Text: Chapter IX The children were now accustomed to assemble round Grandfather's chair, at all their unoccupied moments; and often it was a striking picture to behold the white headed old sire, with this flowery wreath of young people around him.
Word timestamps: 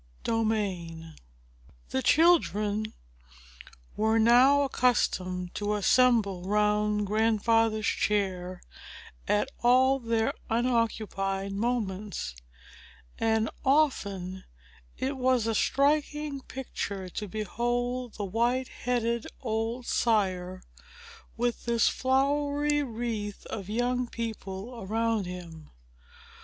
Chapter 0.25 0.55
IX 0.55 1.01
The 1.89 2.01
children 2.01 2.93
were 3.95 4.17
now 4.17 4.63
accustomed 4.63 5.53
to 5.53 5.75
assemble 5.75 6.47
round 6.49 7.05
Grandfather's 7.05 7.85
chair, 7.85 8.63
at 9.27 9.49
all 9.61 9.99
their 9.99 10.33
unoccupied 10.49 11.51
moments; 11.51 12.35
and 13.19 13.47
often 13.63 14.43
it 14.97 15.17
was 15.17 15.45
a 15.45 15.53
striking 15.53 16.41
picture 16.41 17.07
to 17.09 17.27
behold 17.27 18.15
the 18.15 18.25
white 18.25 18.69
headed 18.69 19.27
old 19.39 19.85
sire, 19.85 20.63
with 21.37 21.65
this 21.65 21.87
flowery 21.89 22.81
wreath 22.81 23.45
of 23.51 23.69
young 23.69 24.07
people 24.07 24.81
around 24.81 25.27
him. 25.27 25.69